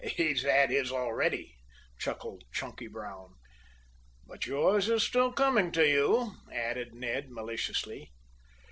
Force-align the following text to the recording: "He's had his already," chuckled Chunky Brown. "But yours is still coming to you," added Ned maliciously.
"He's 0.03 0.41
had 0.41 0.71
his 0.71 0.91
already," 0.91 1.53
chuckled 1.99 2.41
Chunky 2.51 2.87
Brown. 2.87 3.35
"But 4.25 4.47
yours 4.47 4.89
is 4.89 5.03
still 5.03 5.31
coming 5.31 5.71
to 5.73 5.87
you," 5.87 6.37
added 6.51 6.95
Ned 6.95 7.29
maliciously. 7.29 8.11